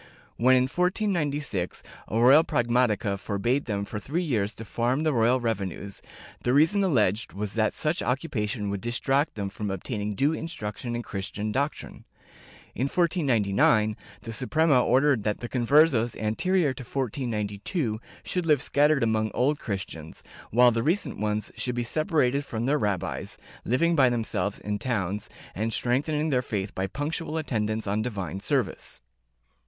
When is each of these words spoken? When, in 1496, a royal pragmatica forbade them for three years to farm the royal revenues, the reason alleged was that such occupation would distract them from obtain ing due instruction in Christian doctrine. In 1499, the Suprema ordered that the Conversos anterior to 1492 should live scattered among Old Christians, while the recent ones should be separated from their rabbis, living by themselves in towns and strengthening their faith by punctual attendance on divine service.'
When, 0.37 0.55
in 0.55 0.63
1496, 0.63 1.83
a 2.07 2.19
royal 2.19 2.43
pragmatica 2.43 3.19
forbade 3.19 3.65
them 3.65 3.85
for 3.85 3.99
three 3.99 4.23
years 4.23 4.51
to 4.55 4.65
farm 4.65 5.03
the 5.03 5.13
royal 5.13 5.39
revenues, 5.39 6.01
the 6.41 6.55
reason 6.55 6.83
alleged 6.83 7.33
was 7.33 7.53
that 7.53 7.73
such 7.75 8.01
occupation 8.01 8.71
would 8.71 8.81
distract 8.81 9.35
them 9.35 9.47
from 9.49 9.69
obtain 9.69 10.01
ing 10.01 10.13
due 10.15 10.33
instruction 10.33 10.95
in 10.95 11.03
Christian 11.03 11.51
doctrine. 11.51 12.05
In 12.73 12.87
1499, 12.87 13.95
the 14.21 14.31
Suprema 14.33 14.83
ordered 14.83 15.21
that 15.21 15.39
the 15.39 15.47
Conversos 15.47 16.15
anterior 16.19 16.73
to 16.73 16.81
1492 16.83 18.01
should 18.23 18.47
live 18.47 18.59
scattered 18.63 19.03
among 19.03 19.29
Old 19.35 19.59
Christians, 19.59 20.23
while 20.49 20.71
the 20.71 20.81
recent 20.81 21.19
ones 21.19 21.51
should 21.55 21.75
be 21.75 21.83
separated 21.83 22.43
from 22.43 22.65
their 22.65 22.79
rabbis, 22.79 23.37
living 23.63 23.95
by 23.95 24.09
themselves 24.09 24.57
in 24.59 24.79
towns 24.79 25.29
and 25.53 25.71
strengthening 25.71 26.31
their 26.31 26.41
faith 26.41 26.73
by 26.73 26.87
punctual 26.87 27.37
attendance 27.37 27.85
on 27.85 28.01
divine 28.01 28.39
service.' 28.39 28.99